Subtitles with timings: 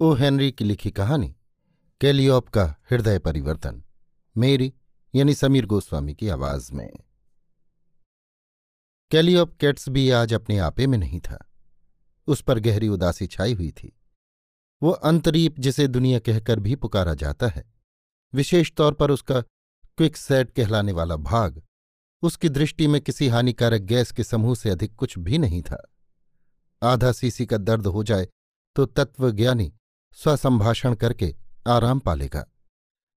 [0.00, 1.36] O Henry की लिखी कहानी,
[2.00, 3.84] कैलियोप का हृदय परिवर्तन,
[4.36, 4.74] मेरी,
[5.14, 6.92] यानी समीर गोस्वामी की आवाज़ में।
[9.10, 11.50] कैलियोप कैट्स भी आज अपने आपे में नहीं था।
[12.26, 14.00] उस पर गहरी उदासी छाई हुई थी।
[14.82, 17.74] वो अंतरीप जिसे दुनिया कहकर भी पुकारा जाता है,
[18.34, 21.62] विशेष तौर पर उसका क्विक सेट कहलाने वाला भाग,
[22.22, 25.90] उसकी दृष्टि में किसी हानिकारक गैस के समूह से अधिक कुछ भी नहीं था।
[26.82, 28.28] आधा सीसी का दर्द हो जाए
[28.76, 29.72] तो तत्वज्ञानी
[30.18, 31.34] स्वसंभाषण करके
[31.66, 32.44] आराम पालेगा।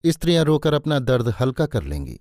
[0.04, 2.20] स्त्रियाँ रोकर अपना दर्द हल्का कर लेंगी।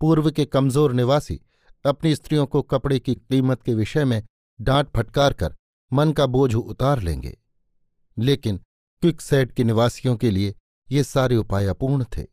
[0.00, 1.40] पूर्व के कमज़ोर निवासी
[1.84, 4.22] अपनी स्त्रियों को कपड़े की कीमत के विषय में
[4.58, 5.54] डांट फटकार कर
[5.92, 7.36] मन का बोझ उतार लेंगे।
[8.16, 8.56] लेकिन
[9.02, 10.54] क्विकसैड के निवासियों के लिए
[10.88, 12.24] ये सारे उपाय अपूर्ण थे।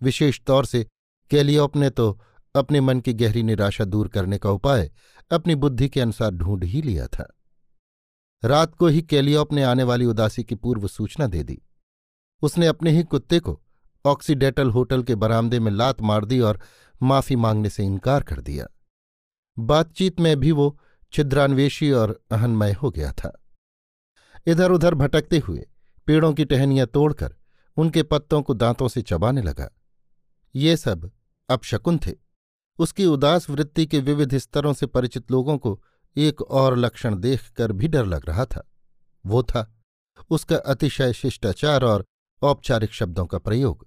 [0.00, 0.86] विशेष तौर से
[1.30, 2.18] कैलियोप ने तो
[2.54, 4.90] अपने मन की गहरी निराशा दूर करने का उपाय
[5.30, 7.28] अपनी बुद्धि के अनुसार ढूंढ ही लिया था।
[8.44, 11.62] रात को ही कैलियोप ने आने वाली उदासी की पूर्व सूचना दे दी।
[12.42, 13.60] उसने अपने ही कुत्ते को
[14.06, 16.60] ऑक्सीडेटल होटल के बरामदे में लात मार दी और
[17.02, 18.66] माफ़ी मांगने से इनकार कर दिया।
[19.58, 20.80] बातचीत में भी वो
[21.12, 23.44] छिद्रान्वेषी और अहनमय हो गया था।
[24.46, 25.68] इधर उधर भटकते हुए
[26.06, 27.36] पेड़ों की टहनियाँ तोड़कर
[27.76, 29.70] उनके पत्तों को दांतों से चबाने लगा।
[30.54, 31.10] ये सब
[31.48, 32.12] अपशकुन थे।
[32.78, 35.82] उसकी उदास वृत्ति के विविध स्तरों से परिचित लोगों को
[36.18, 38.64] एक और लक्षण देखकर भी डर लग रहा था।
[39.24, 39.74] वो था
[40.30, 42.04] उसका अतिशय शिष्टाचार और
[42.42, 43.86] औपचारिक शब्दों का प्रयोग।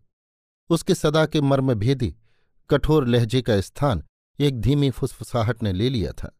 [0.69, 2.15] उसके सदा के मर्म भेदी
[2.69, 4.03] कठोर लहजे का स्थान
[4.39, 6.35] एक धीमी फुसफुसाहट ने ले लिया था।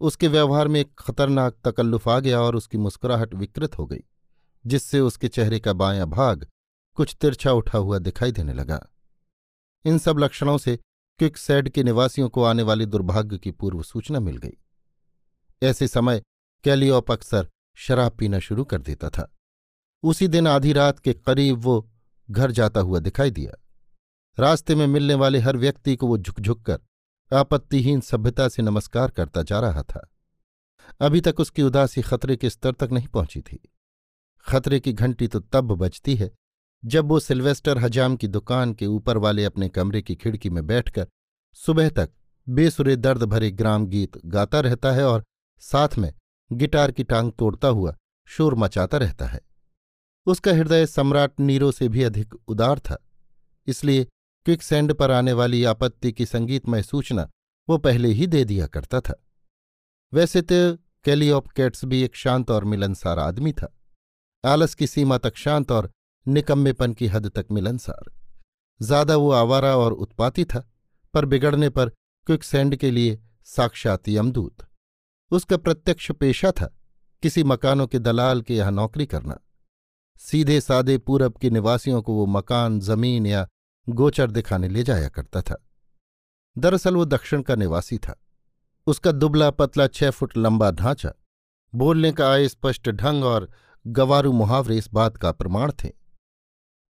[0.00, 4.02] उसके व्यवहार में एक खतरनाक तकल्लुफ आ गया और उसकी मुस्कुराहट विकृत हो गई,
[4.64, 6.46] जिससे उसके चेहरे का बायां भाग
[6.94, 8.80] कुछ तिरछा उठा हुआ दिखाई देने लगा।
[9.84, 10.76] इन सब लक्षणों से
[11.18, 14.56] क्विक सैड के निवासियों को आने वाले दुर्भाग्य की पूर्व सूचना मिल गई।
[15.62, 16.22] ऐसे समय
[16.64, 19.30] कैलियोप अक्सर शराब पीना शुरू कर देता था।
[20.02, 21.88] उसी दिन आधी रात के करीब वो
[22.28, 23.52] घर जाता हुआ दिखाई दिया।
[24.38, 26.80] रास्ते में मिलने वाले हर व्यक्ति को वो झुकझुक कर
[27.32, 30.08] आपत्तिहीन सभ्यता से नमस्कार करता जा रहा था।
[31.00, 33.58] अभी तक उसकी उदासी खतरे के स्तर तक नहीं पहुँची थी।
[34.46, 36.30] खतरे की घंटी तो तब बजती है
[36.84, 41.06] जब वो सिल्वेस्टर हजाम की दुकान के ऊपर वाले अपने कमरे की खिड़की में बैठकर
[41.56, 42.10] सुबह तक
[42.46, 45.24] बेसुरे दर्द भरे ग्राम गीत गाता रहता है और
[45.62, 46.12] साथ में
[46.50, 47.94] गिटार की टांग तोड़ता हुआ
[48.28, 49.40] शोर मचाता रहता है।
[50.26, 52.96] उसका हृदय सम्राट नीरो से भी अधिक उदार था,
[53.68, 54.04] इसलिए
[54.46, 57.28] क्विकसैंड पर आने वाली आपत्ति की संगीतमय सूचना
[57.68, 59.14] वो पहले ही दे दिया करता था।
[60.12, 63.72] वैसे तो कैली ऑफ़ कैट्स भी एक शांत और मिलनसार आदमी था।
[64.44, 65.90] आलस की सीमा तक शांत और
[66.26, 68.10] निकम्मेपन की हद तक मिलनसार।
[68.80, 70.68] ज़्यादा वो आवारा और उत्पाती था,
[71.14, 71.88] पर बिगड़ने पर
[72.26, 73.18] क्विकसैंड के लिए
[73.48, 74.66] साक्षात यमदूत।
[75.32, 76.78] उसका प्रत्यक्ष पेशा था
[77.22, 79.38] किसी मकानों के दलाल के यहाँ नौकरी करना।
[80.18, 83.48] सीधे सादे पूरब के निवासियों को वो मकान, ज़मीन या
[83.88, 85.68] गोचर दिखाने ले जाया करता था।
[86.58, 88.20] दरअसल वो दक्षिण का निवासी था।
[88.86, 91.12] उसका दुबला पतला छह फुट लंबा ढांचा,
[91.74, 93.50] बोलने का आय स्पष्ट ढंग और
[93.86, 95.88] गवारू मुहावरे इस बात का प्रमाण थे।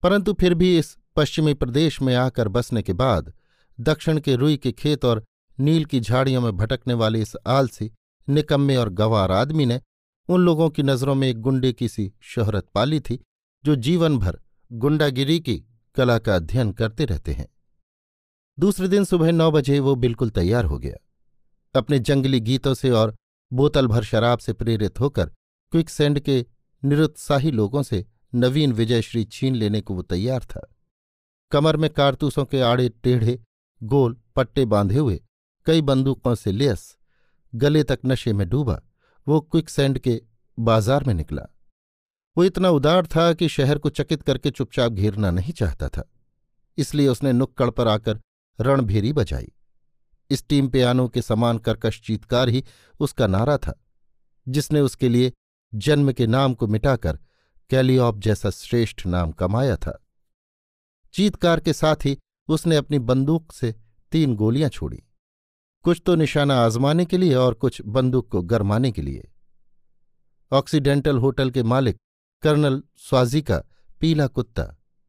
[0.02, 3.32] परंतु फिर भी इस पश्चिमी प्रदेश में आकर बसने के बाद
[3.80, 5.24] दक्षिण के रुई के खेत और
[5.60, 7.92] नील की झाड़ियों में भटकने वाले इस आलसी
[8.30, 9.80] निकम्मे और गवार आदमी ने
[10.28, 13.22] उन लोगों की नज़रों में एक गुंडे की सी शोहरत पाली थी,
[13.64, 14.40] जो जीवन भर
[14.72, 17.48] गुंडागिरी की कला का अध्ययन करते रहते हैं।
[18.58, 20.96] दूसरे दिन सुबह नौ बजे वो बिल्कुल तैयार हो गया।
[21.74, 23.16] अपने जंगली गीतों से और
[23.52, 25.26] बोतल भर शराब से प्रेरित होकर
[25.72, 26.44] क्विकसेंड के
[26.84, 28.04] निरुत्साही लोगों से
[28.34, 30.68] नवीन विजयश्री छीन लेने को वो तैयार था।
[31.52, 33.38] कमर में कारतूसों के आड़े टेढ़े,
[33.82, 35.20] गोल पट्टे बांधे हुए
[35.66, 36.96] कई बंदूकों से लेस
[37.52, 38.80] गले तक नशे में डूबा,
[39.26, 40.20] वो क्विकसैंड के
[40.58, 41.46] बाज़ार में निकला।
[42.36, 46.08] वो इतना उदार था कि शहर को चकित करके चुपचाप घेरना नहीं चाहता था।
[46.78, 48.20] इसलिए उसने नुक्कड़ पर आकर
[48.58, 49.52] रणभेरी बजाई।
[50.30, 52.64] स्टीम पियानो के समान कर्कश चीतकार ही
[53.00, 53.72] उसका नारा था,
[54.46, 55.32] जिसने उसके लिए
[55.72, 57.18] जन्म के नाम को मिटाकर
[57.70, 59.98] कैलियॉप जैसा श्रेष्ठ नाम कमाया था।
[61.14, 62.16] चीतकार के साथ ही
[62.48, 63.74] उसने अपनी बंदूक से
[64.12, 65.02] तीन गोलियाँ छोड़ी।
[65.84, 69.28] कुछ तो निशाना आजमाने के लिए और कुछ बंदूक को गरमाने के लिए।
[70.52, 71.96] ऑक्सीडेंटल होटल के मालिक,
[72.42, 73.58] कर्नल स्वाजी का
[74.00, 74.64] पीला कुत्ता,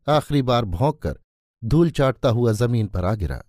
[0.08, 1.20] आखिरी बार भौंक कर
[1.64, 3.42] धूल चाटता हुआ ज़मीन पर आ गिरा।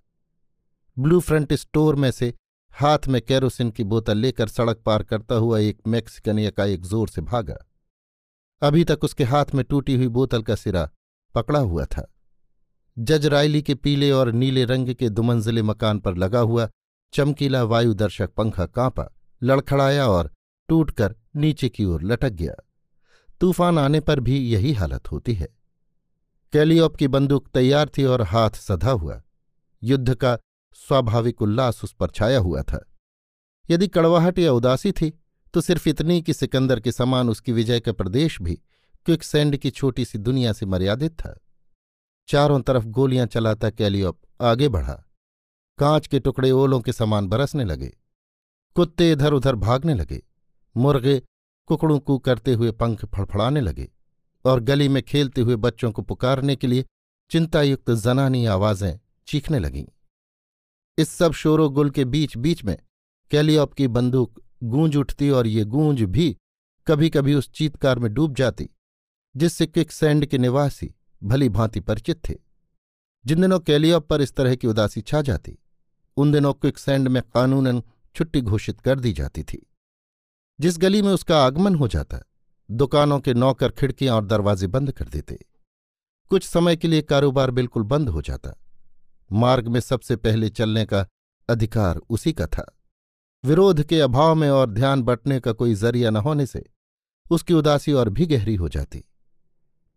[0.96, 2.32] ब्लू फ्रंट स्टोर में से
[2.72, 7.20] हाथ में कैरोसिन की बोतल लेकर सड़क पार करता हुआ एक मैक्सिकन एकाएक ज़ोर से
[7.22, 7.56] भागा।
[8.62, 10.88] अभी तक उसके हाथ में टूटी हुई बोतल का सिरा
[11.34, 12.08] पकड़ा हुआ था।
[12.96, 16.69] जज रायली के पीले और नीले रंग के दुमंजिले मकान पर लगा हुआ
[17.12, 19.09] चमकीला वायुदर्शक पंखा कांपा,
[19.43, 20.31] लड़खड़ाया और
[20.69, 22.55] टूटकर नीचे की ओर लटक गया।
[23.41, 25.49] तूफ़ान आने पर भी यही हालत होती है।
[26.53, 29.23] कैलियोप की बंदूक तैयार थी और हाथ सधा हुआ।
[29.82, 30.38] युद्ध का
[30.75, 32.85] स्वाभाविक उल्लास उस पर छाया हुआ था।
[33.70, 35.12] यदि कड़वाहट या उदासी थी
[35.55, 38.55] तो सिर्फ़ इतनी कि सिकंदर के समान उसकी विजय का प्रदेश भी
[39.06, 41.38] क्विकसैंड की छोटी सी दुनिया से मर्यादित था।
[42.29, 45.03] चारों तरफ़ गोलियाँ चलाता कैलियोप आगे बढ़ा।
[45.82, 47.88] कांच के टुकड़े ओलों के समान बरसने लगे।
[48.76, 50.23] कुत्ते इधर उधर भागने लगे।
[50.76, 51.19] मुर्गे
[51.69, 53.88] कुकड़ों कू करते हुए पंख फड़फड़ाने लगे
[54.44, 56.84] और गली में खेलते हुए बच्चों को पुकारने के लिए
[57.31, 58.99] चिंतायुक्त जनानी आवाज़ें
[59.29, 59.84] चीखने लगीं।
[60.99, 62.76] इस सब शोरोगुल के बीच बीच में
[63.31, 66.37] कैलियॉप की बंदूक गूंज उठती और ये गूंज भी
[66.87, 68.69] कभी कभी उस चीतकार में डूब जाती,
[69.34, 72.34] जिससे क्विकसैंड के निवासी भली भांति परिचित थे।
[73.25, 75.58] जिन दिनों कैलियॉप पर इस तरह की उदासी छा जाती
[76.17, 77.82] उन दिनों क्विकसैंड में कानूनन
[78.14, 79.67] छुट्टी घोषित कर दी जाती थी।
[80.61, 82.19] जिस गली में उसका आगमन हो जाता,
[82.70, 85.44] दुकानों के नौकर खिड़कियाँ और दरवाजे बंद कर देते।
[86.29, 88.53] कुछ समय के लिए कारोबार बिल्कुल बंद हो जाता।
[89.32, 91.06] मार्ग में सबसे पहले चलने का
[91.49, 92.79] अधिकार उसी का था।
[93.44, 96.65] विरोध के अभाव में और ध्यान बटने का कोई ज़रिया न होने से
[97.31, 99.05] उसकी उदासी और भी गहरी हो जाती।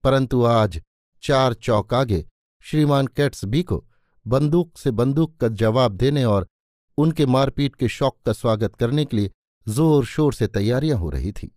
[0.03, 0.81] परंतु आज
[1.23, 2.25] चार चौक आगे
[2.61, 3.85] श्रीमान कैट्सबी को
[4.25, 6.47] बंदूक से बंदूक का जवाब देने और
[6.97, 9.31] उनके मारपीट के शौक का स्वागत करने के लिए
[9.67, 11.51] ज़ोर शोर से तैयारियाँ हो रही थी।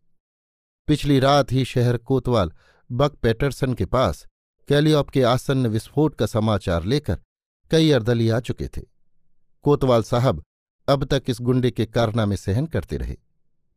[0.88, 2.52] पिछली रात ही शहर कोतवाल,
[2.90, 4.26] बक पैटरसन के पास,
[4.68, 7.18] कैलियॉप के आसन्न विस्फोट का समाचार लेकर
[7.70, 8.80] कई अर्दली आ चुके थे।
[9.64, 10.42] कोतवाल साहब
[10.88, 13.16] अब तक इस गुंडे के कारनामे सहन करते रहे,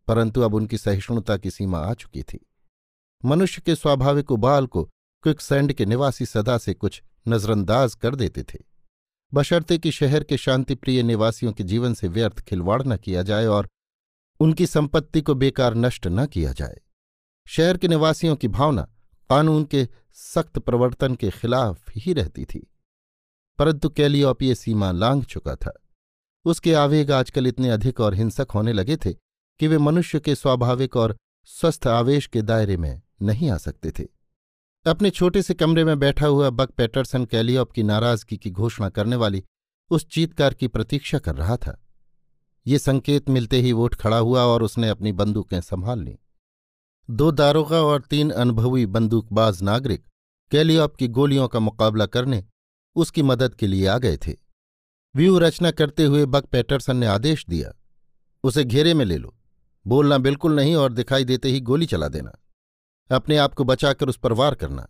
[0.07, 2.39] परंतु अब उनकी सहिष्णुता की सीमा आ चुकी थी।
[3.23, 4.83] मनुष्य के स्वाभाविक उबाल को
[5.23, 8.59] क्विकसैंड के निवासी सदा से कुछ नजरअंदाज कर देते थे।
[9.33, 13.69] बशर्ते कि शहर के शांतिप्रिय निवासियों के जीवन से व्यर्थ खिलवाड़ न किया जाए और
[14.39, 16.81] उनकी संपत्ति को बेकार नष्ट न किया जाए।
[17.47, 18.81] शहर के निवासियों की भावना
[19.29, 22.71] कानून के सख्त प्रवर्तन के खिलाफ ही रहती थी।
[23.57, 25.81] परंतु कैलियोप ये सीमा लांघ चुका था।
[26.45, 29.13] उसके आवेग आजकल इतने अधिक और हिंसक होने लगे थे
[29.59, 34.20] कि वे मनुष्य के स्वाभाविक और स्वस्थ आवेश के दायरे में नहीं आ सकते थे।
[34.85, 39.15] अपने छोटे से कमरे में बैठा हुआ बक पैटरसन कैलियोप की नाराज़गी की घोषणा करने
[39.15, 39.43] वाली
[39.91, 41.77] उस चीतकार की प्रतीक्षा कर रहा था।
[42.65, 46.15] ये संकेत मिलते ही वो उठ खड़ा हुआ और उसने अपनी बंदूकें संभाल लीं।
[47.09, 50.03] दो दारोगा और तीन अनुभवी बंदूकबाज नागरिक
[50.51, 52.43] कैलियॉप की गोलियों का मुकाबला करने
[52.95, 54.35] उसकी मदद के लिए आ गए थे।
[55.15, 57.73] व्यू रचना करते हुए बक पैटरसन ने आदेश दिया,
[58.43, 59.35] उसे घेरे में ले लो।
[59.85, 62.37] बोलना बिल्कुल नहीं और दिखाई देते ही गोली चला देना।
[63.09, 64.87] अपने आप को बचाकर उस पर वार करना।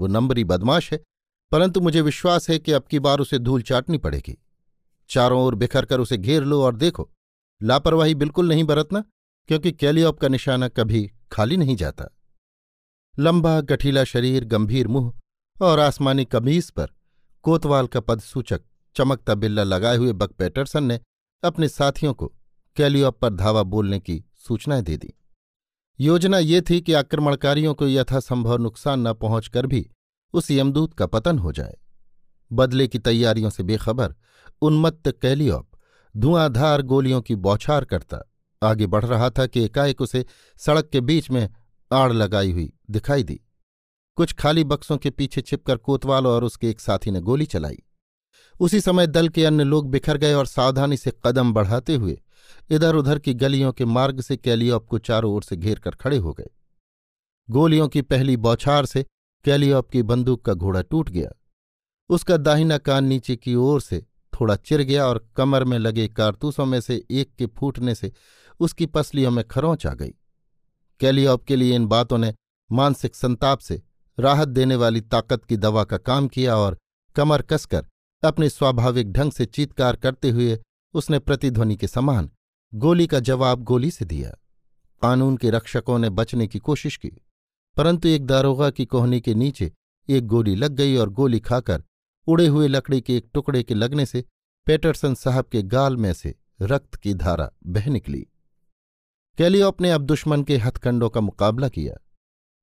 [0.00, 1.00] वो नंबरी बदमाश है,
[1.52, 4.38] परंतु मुझे विश्वास है कि अब की बार उसे धूल चाटनी पड़ेगी।
[5.08, 7.10] चारों ओर बिखर कर उसे घेर लो और देखो,
[7.62, 9.04] लापरवाही बिल्कुल नहीं बरतना,
[9.48, 12.18] क्योंकि कैलियॉप का निशाना कभी खाली नहीं जाता।
[13.18, 15.12] लंबा, गठीला शरीर, गंभीर मुँह
[15.62, 16.88] और आसमानी कमीज पर
[17.42, 18.60] कोतवाल का पदसूचक
[18.96, 21.00] चमकता बिल्ला लगाए हुए बक पैटरसन ने
[21.44, 22.32] अपने साथियों को
[22.76, 25.14] कैलियॉप पर धावा बोलने की सूचनाएँ दे दी।
[26.00, 29.90] योजना ये थी कि आक्रमणकारियों को यथासंभव नुकसान न पहुंचकर भी
[30.32, 31.76] उस यमदूत का पतन हो जाए।
[32.52, 34.14] बदले की तैयारियों से बेखबर
[34.62, 35.70] उन्मत्त कैलियॉप
[36.16, 38.30] धुआंधार गोलियों की बौछार करता।
[38.62, 40.24] आगे बढ़ रहा था कि एकाएक उसे
[40.56, 41.48] सड़क के बीच में
[41.92, 43.40] आड़ लगाई हुई दिखाई दी।
[44.16, 47.82] कुछ खाली बक्सों के पीछे छिपकर कोतवाल और उसके एक साथी ने गोली चलाई।
[48.60, 52.20] उसी समय दल के अन्य लोग बिखर गए और सावधानी से कदम बढ़ाते हुए
[52.70, 56.16] इधर उधर की गलियों के मार्ग से कैलियॉप को चारों ओर से घेर कर खड़े
[56.16, 56.50] हो गए।
[57.50, 59.04] गोलियों की पहली बौछार से
[59.44, 61.30] कैलियॉप की बंदूक का घोड़ा टूट गया।
[62.10, 66.66] उसका दाहिना कान नीचे की ओर से थोड़ा चिर गया और कमर में लगे कारतूसों
[66.66, 68.12] में से एक के फूटने से
[68.60, 70.14] उसकी पसलियों में खरोंच आ गई।
[71.00, 72.34] कैलियॉप के लिए इन बातों ने
[72.72, 73.82] मानसिक संताप से
[74.18, 76.78] राहत देने वाली ताकत की दवा का काम किया और
[77.16, 77.86] कमर कसकर
[78.22, 80.58] अपने स्वाभाविक ढंग से चीतकार करते हुए
[80.94, 82.30] उसने प्रतिध्वनि के समान
[82.72, 84.30] गोली का जवाब गोली से दिया।
[85.02, 87.08] कानून के रक्षकों ने बचने की कोशिश की,
[87.76, 89.70] परंतु एक दारोगा की कोहनी के नीचे
[90.08, 91.82] एक गोली लग गई और गोली खाकर
[92.26, 94.24] उड़े हुए लकड़ी के एक टुकड़े के लगने से
[94.66, 98.26] पेटरसन साहब के गाल में से रक्त की धारा बह निकली।
[99.38, 101.94] कैलियोप ने अब दुश्मन के हथकंडों का मुकाबला किया।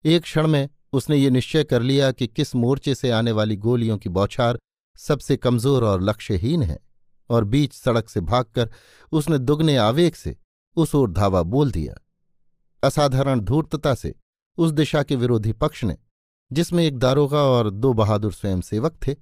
[0.06, 3.98] एक क्षण में उसने ये निश्चय कर लिया कि किस मोर्चे से आने वाली गोलियों
[3.98, 4.60] की बौछार
[5.00, 6.80] सबसे कमज़ोर और लक्ष्यहीन है।
[7.30, 8.70] और बीच सड़क से भागकर
[9.12, 10.38] उसने दुगने आवेग से
[10.76, 11.96] उस ओर धावा बोल दिया।
[12.84, 14.16] असाधारण धूर्तता से
[14.58, 15.98] उस दिशा के विरोधी पक्ष ने,
[16.52, 19.16] जिसमें एक दारोगा और दो बहादुर स्वयंसेवक थे,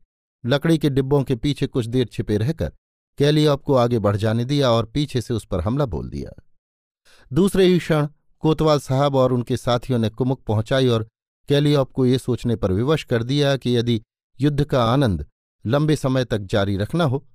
[0.45, 2.71] लकड़ी के डिब्बों के पीछे कुछ देर छिपे रहकर
[3.17, 6.31] कैलियॉप को आगे बढ़ जाने दिया और पीछे से उस पर हमला बोल दिया।
[7.33, 8.07] दूसरे ही क्षण
[8.39, 11.07] कोतवाल साहब और उनके साथियों ने कुमुक पहुंचाई और
[11.49, 14.01] कैलियॉप को ये सोचने पर विवश कर दिया कि यदि
[14.41, 15.25] युद्ध का आनंद
[15.65, 17.25] लंबे समय तक जारी रखना हो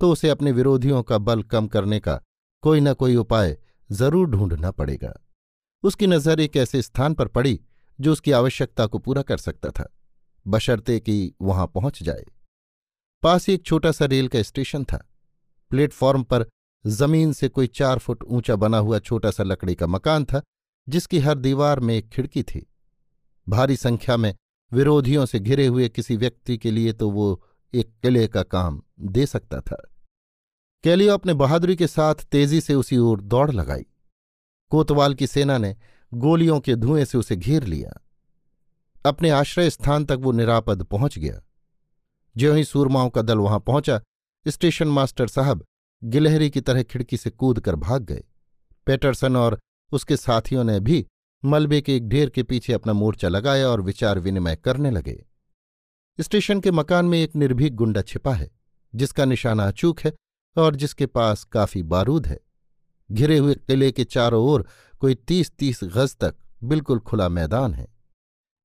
[0.00, 2.20] तो उसे अपने विरोधियों का बल कम करने का
[2.64, 3.56] कोई न कोई उपाय
[3.90, 5.12] ज़रूर ढूंढना पड़ेगा।
[5.84, 7.58] उसकी नज़र एक ऐसे स्थान पर पड़ी
[7.98, 9.88] जो उसकी आवश्यकता को पूरा कर सकता था।
[10.46, 12.24] बशर्ते कि वहाँ पहुँच जाए।
[13.22, 15.06] पास ही एक छोटा सा रेल का स्टेशन था।
[15.70, 16.46] प्लेटफॉर्म पर
[16.84, 20.42] ज़मीन से कोई चार फुट ऊँचा बना हुआ छोटा सा लकड़ी का मकान था,
[20.88, 22.66] जिसकी हर दीवार में एक खिड़की थी।
[23.46, 24.34] भारी संख्या में
[24.72, 27.42] विरोधियों से घिरे हुए किसी व्यक्ति के लिए तो वो
[27.74, 29.90] एक किले का काम दे सकता था।
[30.84, 33.86] कैलियो अपने बहादुरी के साथ तेज़ी से उसी ओर दौड़ लगाई।
[34.70, 35.76] कोतवाल की सेना ने
[36.14, 38.06] गोलियों के धुएँ से उसे घेर लिया।
[39.06, 41.42] अपने आश्रय स्थान तक वो निरापद पहुँच गया।
[42.36, 44.00] ज्यों ही सूरमाओं का दल वहाँ पहुँचा,
[44.48, 45.64] स्टेशन मास्टर साहब
[46.04, 48.24] गिलहरी की तरह खिड़की से कूद कर भाग गए।
[48.86, 49.60] पेटरसन और
[49.92, 51.06] उसके साथियों ने भी
[51.44, 55.26] मलबे के एक ढेर के पीछे अपना मोर्चा लगाया और विचार विनिमय करने लगे।
[56.20, 58.50] स्टेशन के मकान में एक निर्भीक गुंडा छिपा है,
[58.94, 60.12] जिसका निशाना अचूक है
[60.56, 62.40] और जिसके पास काफ़ी बारूद है।
[63.12, 64.66] घिरे हुए किले के चारों ओर
[65.00, 66.34] कोई तीस तीस गज तक
[66.64, 67.88] बिल्कुल खुला मैदान है।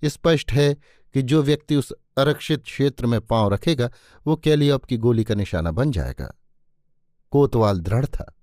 [0.06, 0.74] स्पष्ट है
[1.14, 3.92] कि जो व्यक्ति उस आरक्षित क्षेत्र में पाँव रखेगा,
[4.28, 6.40] वो कैलियप की गोली का निशाना बन जाएगा।
[7.32, 8.36] कोतवाल दृढ़ था।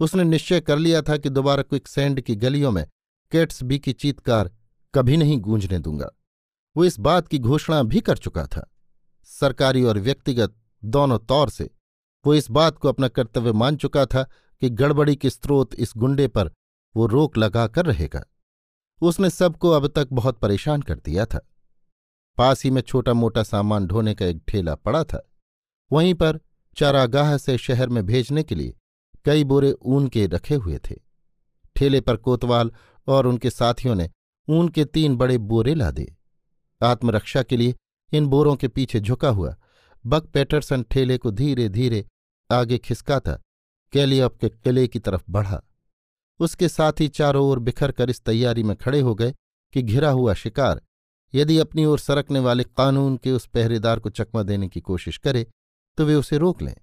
[0.00, 2.86] उसने निश्चय कर लिया था कि दोबारा क्विक सैंड की गलियों में
[3.32, 4.50] कैट्सबी की चीतकार
[4.94, 6.10] कभी नहीं गूंजने दूँगा।
[6.76, 8.74] वो इस बात की घोषणा भी कर चुका था।
[9.24, 10.54] सरकारी और व्यक्तिगत
[10.84, 11.70] दोनों तौर से
[12.26, 14.22] वो इस बात को अपना कर्तव्य मान चुका था
[14.60, 16.50] कि गड़बड़ी के स्रोत इस गुंडे पर
[16.96, 18.24] वो रोक लगा कर रहेगा।
[19.02, 21.48] उसने सबको अब तक बहुत परेशान कर दिया था।
[22.36, 25.30] पास ही में छोटा मोटा सामान ढोने का एक ठेला पड़ा था।
[25.92, 26.40] वहीं पर
[26.76, 28.76] चारागाह से शहर में भेजने के लिए
[29.24, 30.94] कई बोरे ऊन के रखे हुए थे।
[31.76, 32.72] ठेले पर कोतवाल
[33.08, 34.10] और उनके साथियों ने
[34.48, 36.15] ऊन के तीन बड़े बोरे लादे।
[36.82, 37.74] आत्मरक्षा के लिए
[38.12, 39.56] इन बोरों के पीछे झुका हुआ।
[40.04, 42.04] बक पैटरसन ठेले को धीरे धीरे
[42.50, 43.40] आगे खिसकाता
[43.92, 45.62] कैलियप के किले की तरफ़ बढ़ा।
[46.40, 49.34] उसके साथ ही चारों ओर बिखर कर इस तैयारी में खड़े हो गए
[49.74, 50.82] कि घिरा हुआ शिकार
[51.34, 55.46] यदि अपनी ओर सरकने वाले कानून के उस पहरेदार को चकमा देने की कोशिश करे
[55.98, 56.74] तो वे उसे रोक लें।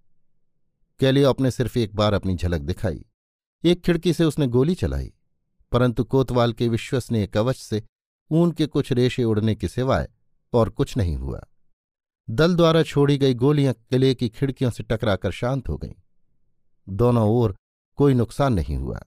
[0.99, 3.05] कैलियो ने सिर्फ़ एक बार अपनी झलक दिखाई।
[3.63, 5.11] एक खिड़की से उसने गोली चलाई,
[5.71, 7.81] परंतु कोतवाल के विश्वसनीय कवच से
[8.33, 10.09] ऊन के कुछ रेशे उड़ने के सिवाय
[10.53, 11.43] और कुछ नहीं हुआ।
[12.29, 15.93] दल द्वारा छोड़ी गई गोलियाँ किले की खिड़कियों से टकराकर शांत हो गईं।
[16.89, 17.55] दोनों ओर
[17.95, 19.03] कोई नुकसान नहीं हुआ।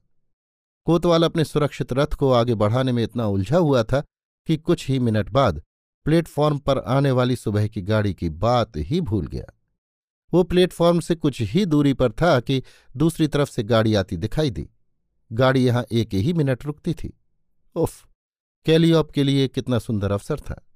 [0.85, 4.00] कोतवाल अपने सुरक्षित रथ को आगे बढ़ाने में इतना उलझा हुआ था
[4.47, 5.62] कि कुछ ही मिनट बाद
[6.04, 9.59] प्लेटफॉर्म पर आने वाली सुबह की गाड़ी की बात ही भूल गया।
[10.33, 12.62] वो प्लेटफॉर्म से कुछ ही दूरी पर था कि
[12.97, 14.68] दूसरी तरफ़ से गाड़ी आती दिखाई दी।
[15.33, 17.21] गाड़ी यहाँ एक ही मिनट रुकती थी।
[17.75, 18.05] उफ!
[18.66, 20.66] कैलियॉप के लिए कितना सुंदर अवसर था।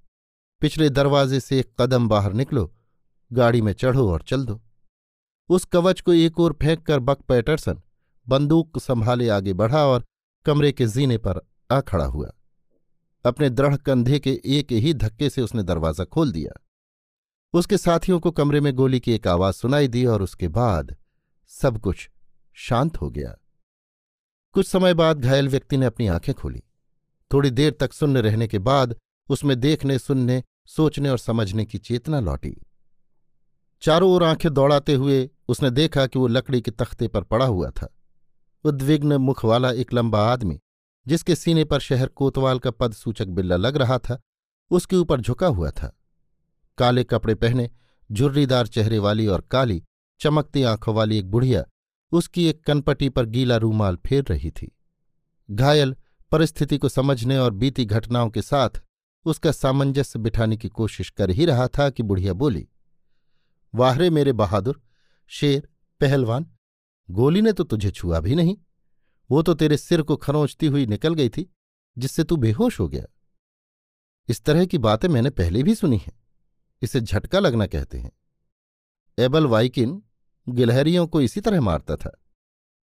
[0.61, 2.75] पिछले दरवाजे से एक कदम बाहर निकलो,
[3.32, 4.61] गाड़ी में चढ़ो और चल दो।
[5.49, 7.80] उस कवच को एक ओर फेंक कर बक पैटरसन
[8.28, 10.04] बंदूक संभाले आगे बढ़ा और
[10.47, 11.40] कमरे के जीने पर
[11.73, 12.30] आ खड़ा हुआ।
[13.25, 16.61] अपने दृढ़ कंधे के एक ही धक्के से उसने दरवाज़ा खोल दिया।
[17.52, 20.97] उसके साथियों को कमरे में गोली की एक आवाज़ सुनाई दी और उसके बाद
[21.49, 22.11] सब कुछ
[22.54, 23.37] शांत हो गया।
[24.52, 26.62] कुछ समय बाद घायल व्यक्ति ने अपनी आँखें खोली।
[27.32, 28.96] थोड़ी देर तक सुन्न रहने के बाद
[29.28, 32.62] उसमें देखने, सुनने, सोचने और समझने की चेतना लौटी।
[33.82, 37.70] चारों ओर आँखें दौड़ाते हुए उसने देखा कि वो लकड़ी के तख्ते पर पड़ा हुआ
[37.70, 37.96] था।
[38.64, 40.60] उद्विग्न मुख वाला एक लंबा आदमी,
[41.06, 44.20] जिसके सीने पर शहर कोतवाल का पद सूचक बिल्ला लग रहा था,
[44.70, 46.00] उसके ऊपर झुका हुआ था।
[46.78, 47.70] काले कपड़े पहने,
[48.12, 49.82] झुर्रीदार चेहरे वाली और काली,
[50.20, 51.64] चमकती आँखों वाली एक बुढ़िया,
[52.12, 54.78] उसकी एक कनपटी पर गीला रूमाल फेर रही थी।
[55.50, 55.96] घायल
[56.32, 58.82] परिस्थिति को समझने और बीती घटनाओं के साथ
[59.26, 62.66] उसका सामंजस्य बिठाने की कोशिश कर ही रहा था कि बुढ़िया बोली,
[63.75, 64.80] वाहरे मेरे बहादुर,
[65.30, 65.68] शेर,
[66.00, 66.46] पहलवान,
[67.08, 68.56] गोली ने तो तुझे छुआ भी नहीं।
[69.30, 71.50] वो तो तेरे सिर को खरोंचती हुई निकल गई थी,
[71.96, 73.04] जिससे तू बेहोश हो गया।
[74.28, 76.18] इस तरह की बातें मैंने पहले भी सुनी हैं,
[76.82, 78.12] इसे झटका लगना कहते हैं।
[79.18, 80.02] एबल वाइकिन
[80.46, 82.16] गिलहरियों को इसी तरह मारता था।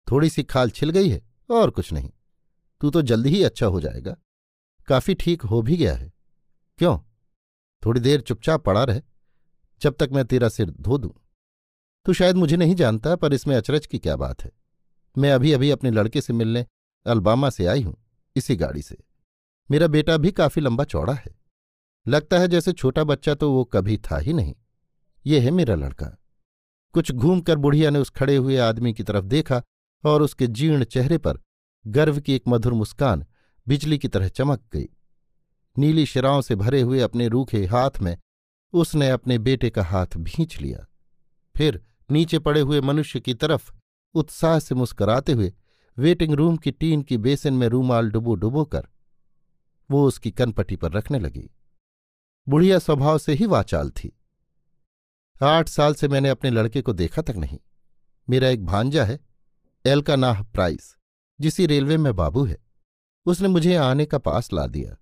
[0.08, 2.12] थोड़ी सी खाल छिल गई है और कुछ नहीं।
[2.82, 4.16] तू तो जल्दी ही अच्छा हो जाएगा।
[4.88, 6.12] काफ़ी ठीक हो भी गया है।
[6.78, 6.98] क्यों?
[7.84, 9.02] थोड़ी देर चुपचाप पड़ा रहे।
[9.82, 11.12] जब तक मैं तेरा सिर धो दूँ।
[12.06, 14.52] तू शायद मुझे नहीं जानता, पर इसमें अचरज की क्या बात है।
[15.18, 16.66] मैं अभी अभी अपने लड़के से मिलने
[17.06, 17.96] अलबामा से आई हूँ,
[18.36, 18.98] इसी गाड़ी से।
[19.72, 21.36] मेरा बेटा भी काफ़ी लंबा चौड़ा है।
[22.08, 24.56] लगता है जैसे छोटा बच्चा तो वो कभी था ही नहीं।
[25.26, 26.06] ये है मेरा लड़का।
[26.94, 29.62] कुछ घूमकर बुढ़िया ने उस खड़े हुए आदमी की तरफ़ देखा
[30.04, 31.40] और उसके जीर्ण चेहरे पर
[31.88, 33.26] गर्व की एक मधुर मुस्कान
[33.68, 34.90] बिजली की तरह चमक गई।
[35.78, 38.18] नीली शिराओं से भरे हुए अपने रूखे हाथ में
[38.74, 40.88] उसने अपने बेटे का हाथ भींच लिया।
[41.58, 43.72] फिर नीचे पड़े हुए मनुष्य की तरफ़
[44.14, 45.54] उत्साह से मुस्कराते हुए
[45.98, 48.88] वेटिंग रूम की टीन की बेसिन में रूमाल डुबो डुबो कर
[49.92, 51.50] वो उसकी कनपटी पर रखने लगी।
[52.50, 54.20] बुढ़िया स्वभाव से ही वाचाल थी।
[55.44, 57.60] आठ साल से मैंने अपने लड़के को देखा तक नहीं।
[58.30, 59.20] मेरा एक भांजा है
[59.86, 60.95] एलका नाह प्राइस।
[61.40, 62.58] जिसी रेलवे में बाबू है,
[63.26, 64.96] उसने मुझे आने का पास ला दिया।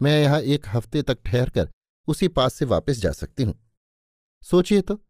[0.00, 1.68] मैं यहाँ एक हफ़्ते तक ठहर कर
[2.08, 3.54] उसी पास से वापस जा सकती हूँ।
[4.42, 5.00] सोचिए तो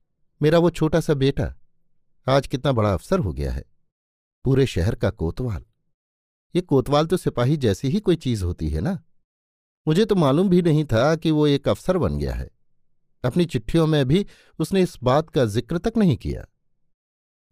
[0.41, 1.55] मेरा वो छोटा सा बेटा
[2.27, 3.65] आज कितना बड़ा अफसर हो गया है।
[4.45, 5.65] पूरे शहर का कोतवाल।
[6.55, 8.99] ये कोतवाल तो सिपाही जैसी ही कोई चीज़ होती है ना?
[9.87, 12.51] मुझे तो मालूम भी नहीं था कि वो एक अफसर बन गया है।
[13.25, 14.27] अपनी चिट्ठियों में भी
[14.59, 16.47] उसने इस बात का ज़िक्र तक नहीं किया।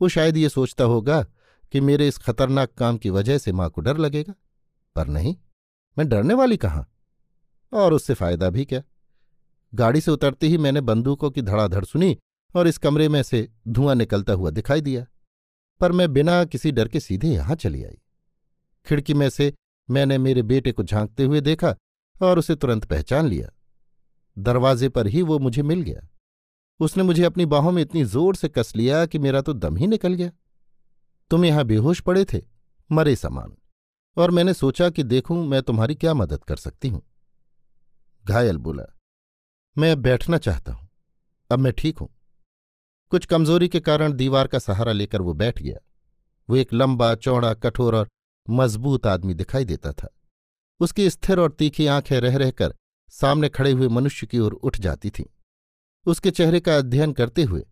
[0.01, 1.25] वो शायद ये सोचता होगा
[1.73, 4.35] कि मेरे इस खतरनाक काम की वजह से माँ को डर लगेगा।
[4.97, 5.37] पर नहीं,
[5.97, 6.87] मैं डरने वाली कहाँ?
[7.73, 8.83] और उससे फ़ायदा भी क्या?
[9.73, 12.17] गाड़ी से उतरते ही मैंने बंदूकों की धड़ाधड़ सुनी
[12.55, 15.07] और इस कमरे में से धुआँ निकलता हुआ दिखाई दिया।
[15.81, 17.99] पर मैं बिना किसी डर के सीधे यहाँ चली आई।
[18.87, 19.53] खिड़की में से
[19.91, 21.75] मैंने मेरे बेटे को झांकते हुए देखा
[22.23, 23.51] और उसे तुरंत पहचान लिया।
[24.37, 26.09] दरवाजे पर ही वो मुझे मिल गया।
[26.81, 29.87] उसने मुझे अपनी बाहों में इतनी ज़ोर से कस लिया कि मेरा तो दम ही
[29.87, 30.31] निकल गया।
[31.31, 32.41] तुम यहाँ बेहोश पड़े थे,
[32.91, 33.57] मरे समान।
[34.17, 37.03] और मैंने सोचा कि देखूँ मैं तुम्हारी क्या मदद कर सकती हूँ।
[38.25, 38.85] घायल बोला,
[39.77, 40.89] मैं अब बैठना चाहता हूँ,
[41.51, 42.09] अब मैं ठीक हूँ।
[43.13, 45.79] कुछ कमज़ोरी के कारण दीवार का सहारा लेकर वो बैठ गया।
[46.49, 48.09] वो एक लंबा, चौड़ा, कठोर और
[48.47, 50.09] मज़बूत आदमी दिखाई देता था।
[50.81, 52.75] उसकी स्थिर और तीखी आँखें रह रहकर
[53.13, 55.25] सामने खड़े हुए मनुष्य की ओर उठ जाती थीं।
[56.07, 57.65] उसके चेहरे का अध्ययन करते हुए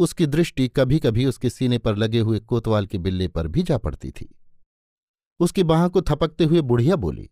[0.00, 3.78] उसकी दृष्टि कभी कभी उसके सीने पर लगे हुए कोतवाल के बिल्ले पर भी जा
[3.78, 4.28] पड़ती थी।
[5.40, 7.28] उसकी बाह को थपकते हुए बुढ़िया बोली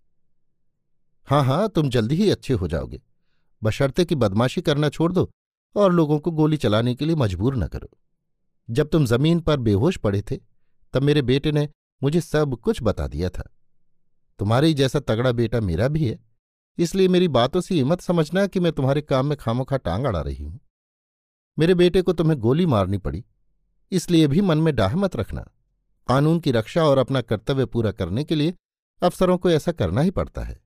[1.28, 3.00] हाँ हाँ तुम जल्दी ही अच्छे हो जाओगे।
[3.62, 5.28] बशर्ते की बदमाशी करना छोड़ दो
[5.76, 7.88] और लोगों को गोली चलाने के लिए मजबूर न करो।
[8.68, 10.36] जब तुम ज़मीन पर बेहोश पड़े थे,
[10.94, 11.68] तब मेरे बेटे ने
[12.02, 13.50] मुझे सब कुछ बता दिया था।
[14.40, 16.18] तुम्हारे जैसा तगड़ा बेटा मेरा भी है,
[16.78, 20.44] इसलिए मेरी बातों से हिम्मत समझना कि मैं तुम्हारे काम में खामोखा टांग अड़ा रही
[20.44, 20.58] हूँ।
[21.58, 23.24] मेरे बेटे को तुम्हें गोली मारनी पड़ी,
[23.92, 25.40] इसलिए भी मन में डाह मत रखना।
[26.08, 28.54] कानून की रक्षा और अपना कर्तव्य पूरा करने के लिए
[29.02, 30.60] अफसरों को ऐसा करना ही पड़ता है,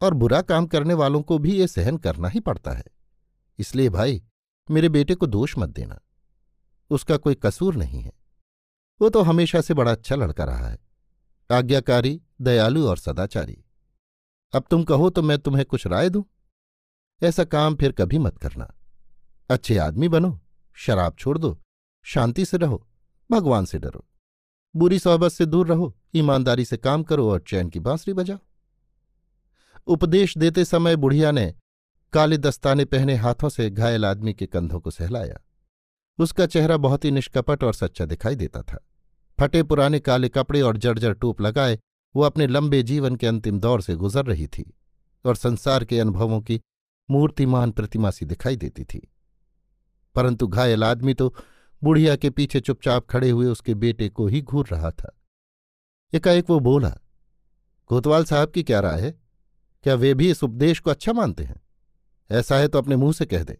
[0.00, 2.84] और बुरा काम करने वालों को भी ये सहन करना ही पड़ता है।
[3.58, 4.22] इसलिए भाई,
[4.68, 6.00] मेरे बेटे को दोष मत देना,
[6.90, 8.12] उसका कोई कसूर नहीं है।
[9.00, 10.78] वो तो हमेशा से बड़ा अच्छा लड़का रहा है,
[11.50, 13.62] आज्ञाकारी, दयालु और सदाचारी।
[14.52, 16.24] अब तुम कहो तो मैं तुम्हें कुछ राय दूँ?
[17.22, 18.72] ऐसा काम फिर कभी मत करना।
[19.50, 20.40] अच्छे आदमी बनो,
[20.74, 21.60] शराब छोड़ दो,
[22.02, 22.86] शांति से रहो,
[23.32, 24.08] भगवान से डरो।
[24.76, 28.38] बुरी सोहबत से दूर रहो, ईमानदारी से काम करो और चैन की बांसुरी बजाओ।
[29.86, 31.54] उपदेश देते समय बुढ़िया ने
[32.12, 35.40] काले दस्ताने पहने हाथों से घायल आदमी के कंधों को सहलाया।
[36.18, 38.86] उसका चेहरा बहुत ही निष्कपट और सच्चा दिखाई देता था।
[39.40, 41.78] फटे पुराने काले कपड़े और जर्जर टूप लगाए,
[42.16, 44.74] वो अपने लंबे जीवन के अंतिम दौर से गुजर रही थी
[45.24, 46.60] और संसार के अनुभवों की
[47.10, 49.09] मूर्तिमान प्रतिमा सी दिखाई देती थी।
[50.14, 51.34] परंतु घायल आदमी तो
[51.82, 55.18] बुढ़िया के पीछे चुपचाप खड़े हुए उसके बेटे को ही घूर रहा था।
[56.12, 56.98] एकाएक वो बोला,
[57.86, 59.10] कोतवाल साहब की क्या राय है?
[59.82, 61.60] क्या वे भी इस उपदेश को अच्छा मानते हैं?
[62.30, 63.58] ऐसा है तो अपने मुँह से कह दे।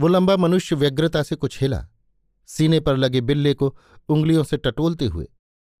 [0.00, 1.88] वो लंबा मनुष्य व्यग्रता से कुछ हिला।
[2.46, 3.76] सीने पर लगे बिल्ले को
[4.08, 5.26] उंगलियों से टटोलते हुए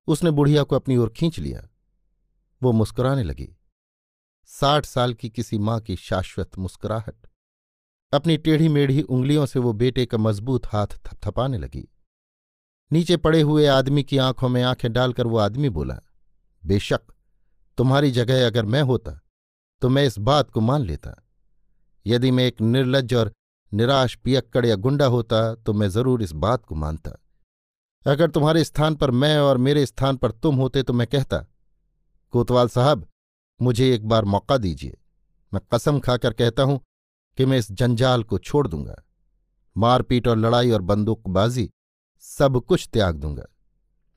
[0.06, 1.68] उसने बुढ़िया को अपनी ओर खींच लिया।
[2.62, 3.56] वो मुस्कुराने लगी।
[4.46, 7.26] साठ साल की किसी माँ की शाश्वत मुस्कुराहट।
[8.12, 11.88] अपनी टेढ़ी मेढ़ी उंगलियों से वो बेटे का मज़बूत हाथ थपथपाने लगी।
[12.90, 15.98] नीचे पड़े हुए आदमी की आँखों में आँखें डालकर वो आदमी बोला,
[16.62, 17.00] बेशक,
[17.78, 19.18] तुम्हारी जगह अगर मैं होता
[19.82, 21.14] तो मैं इस बात को मान लेता।
[22.06, 23.32] यदि मैं एक निर्लज और
[23.72, 27.10] निराश पियक्कड़ या गुंडा होता तो मैं ज़रूर इस बात को मानता।
[28.06, 31.44] अगर तुम्हारे स्थान पर मैं और मेरे स्थान पर तुम होते तो मैं कहता,
[32.34, 33.06] कोतवाल साहब,
[33.60, 34.96] मुझे एक बार मौका दीजिए।
[35.52, 36.80] मैं कसम खाकर कहता हूँ
[37.38, 38.94] कि मैं इस जंजाल को छोड़ दूँगा।
[39.76, 41.68] मारपीट और लड़ाई और बंदूकबाजी,
[42.20, 43.44] सब कुछ त्याग दूँगा।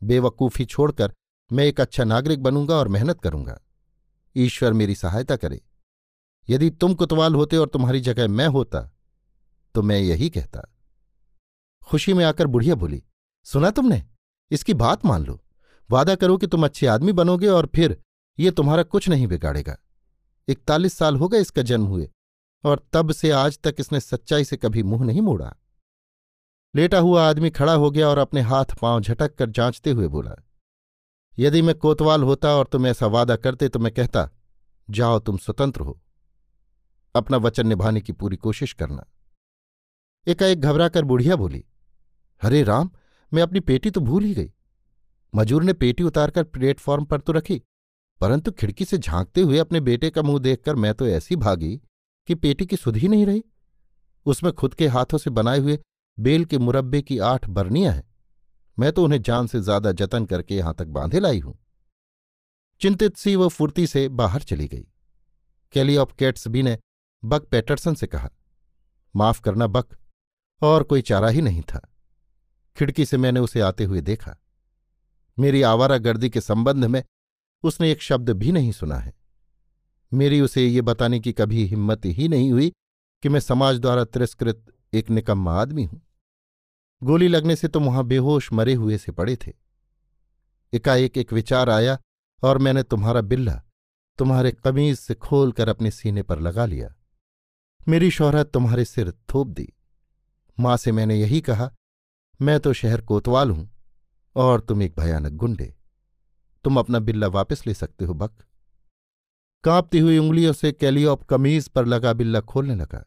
[0.01, 1.13] बेवकूफ़ी छोड़कर
[1.51, 3.59] मैं एक अच्छा नागरिक बनूँगा और मेहनत करूँगा।
[4.35, 5.61] ईश्वर मेरी सहायता करे।
[6.49, 8.81] यदि तुम कुतवाल होते और तुम्हारी जगह मैं होता
[9.75, 10.61] तो मैं यही कहता।
[11.87, 13.03] खुशी में आकर बुढ़िया बोली,
[13.45, 14.03] सुना तुमने?
[14.51, 15.39] इसकी बात मान लो।
[15.89, 17.97] वादा करो कि तुम अच्छे आदमी बनोगे और फिर
[18.39, 19.77] ये तुम्हारा कुछ नहीं बिगाड़ेगा।
[20.47, 22.09] इकतालीस साल हो गए इसका जन्म हुए।
[22.63, 25.53] और तब से आज तक इसने सच्चाई से कभी मुँह नहीं मोड़ा।
[26.73, 30.35] लेटा हुआ आदमी खड़ा हो गया और अपने हाथ पाँव झटक कर जांचते हुए बोला,
[31.37, 34.29] यदि मैं कोतवाल होता और तुम ऐसा वादा करते तो मैं कहता,
[34.89, 35.99] जाओ तुम स्वतंत्र हो।
[37.15, 39.05] अपना वचन निभाने की पूरी कोशिश करना।
[40.27, 41.63] एकाएक घबराकर बुढ़िया बोली
[42.41, 42.89] हरे राम,
[43.31, 44.51] मैं अपनी पेटी तो भूल ही गई।
[45.33, 47.61] मजूर ने पेटी उतारकर प्लेटफॉर्म पर तो रखी,
[48.21, 51.79] परंतु खिड़की से झांकते हुए अपने बेटे का मुँह देखकर मैं तो ऐसी भागी
[52.27, 53.43] कि पेटी की सुध नहीं रही।
[54.25, 55.79] उसमें खुद के हाथों से बनाए हुए
[56.19, 58.03] बेल के मुरब्बे की आठ बरनियाँ हैं।
[58.79, 61.57] मैं तो उन्हें जान से ज़्यादा जतन करके यहाँ तक बांधे लाई हूँ।
[62.81, 64.87] चिंतित सी वह फुर्ती से बाहर चली गई।
[65.73, 66.77] कैली ऑफ़ कैट्सबी ने
[67.25, 68.29] बक पैटरसन से कहा,
[69.15, 69.87] माफ़ करना बक,
[70.61, 71.87] और कोई चारा ही नहीं था।
[72.77, 74.35] खिड़की से मैंने उसे आते हुए देखा।
[75.39, 77.03] मेरी आवारा गर्दी के संबंध में
[77.63, 79.13] उसने एक शब्द भी नहीं सुना है।
[80.11, 82.71] मेरी उसे ये बताने की कभी हिम्मत ही नहीं हुई
[83.23, 86.01] कि मैं समाज द्वारा तिरस्कृत एक निकम्मा आदमी हूँ।
[87.01, 89.53] गोली लगने से तुम वहाँ बेहोश मरे हुए से पड़े थे।
[90.73, 91.97] एकाएक एक विचार आया
[92.43, 93.61] और मैंने तुम्हारा बिल्ला
[94.19, 96.93] तुम्हारे कमीज से खोलकर अपने सीने पर लगा लिया।
[97.87, 99.67] मेरी शोहरत तुम्हारे सिर थोप दी।
[100.57, 101.71] माँ से मैंने यही कहा,
[102.39, 103.69] मैं तो शहर कोतवाल हूँ
[104.35, 105.73] और तुम एक भयानक गुंडे।
[106.65, 108.31] तुम अपना बिल्ला वापस ले सकते हो बक
[109.63, 113.03] कांपती हुई उंगलियों से कैलियोप कमीज पर लगा बिल्ला खोलने लगा।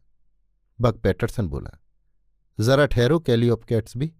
[0.80, 1.70] बक पैटरसन बोला,
[2.60, 4.12] जरा ठहरो, कैलियोप कैट्स भी।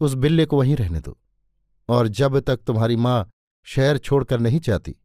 [0.00, 1.18] उस बिल्ले को वहीं रहने दो।
[1.88, 3.30] और जब तक तुम्हारी माँ
[3.66, 4.96] शहर छोड़कर नहीं चाहती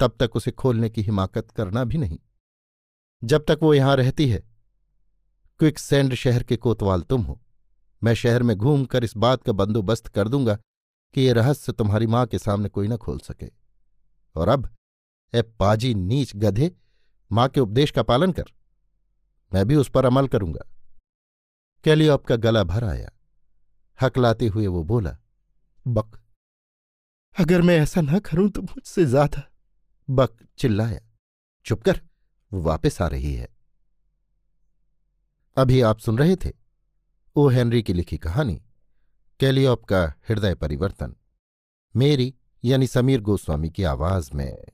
[0.00, 2.18] तब तक उसे खोलने की हिमाकत करना भी नहीं।
[3.24, 4.42] जब तक वो यहाँ रहती है
[5.60, 7.40] क्विक सैंड शहर के कोतवाल तुम हो।
[8.02, 10.58] मैं शहर में घूमकर इस बात का बंदोबस्त कर दूँगा
[11.14, 13.50] कि ये रहस्य तुम्हारी माँ के सामने कोई न खोल सके।
[14.36, 14.68] और अब
[15.34, 16.70] ए पाजी नीच गधे,
[17.30, 18.44] माँ के उपदेश का पालन कर।
[19.52, 20.66] मैं भी उस पर अमल करूँगा।
[21.84, 23.10] कैलियोप का गला भर आया।
[23.98, 25.16] हकलाते हुए वो बोला,
[25.86, 26.20] बक,
[27.36, 29.42] अगर मैं ऐसा न करूँ तो मुझसे ज़्यादा
[30.08, 31.00] बक चिल्लाया,
[31.66, 32.00] चुप कर
[32.52, 33.48] वो वापस आ रही है।
[35.56, 36.52] अभी आप सुन रहे थे
[37.36, 37.48] ओ.
[37.48, 38.60] हेनरी की लिखी कहानी,
[39.40, 41.14] कैलियोप का हृदय परिवर्तन।
[41.94, 44.64] मेरी यानी समीर गोस्वामी की आवाज़ में